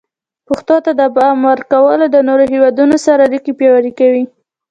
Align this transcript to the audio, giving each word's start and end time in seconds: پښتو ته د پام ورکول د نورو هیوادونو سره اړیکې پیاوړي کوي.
پښتو 0.47 0.75
ته 0.85 0.91
د 0.99 1.01
پام 1.15 1.37
ورکول 1.49 1.99
د 2.07 2.15
نورو 2.27 2.43
هیوادونو 2.53 2.95
سره 3.05 3.21
اړیکې 3.27 3.51
پیاوړي 3.59 3.91
کوي. 3.99 4.23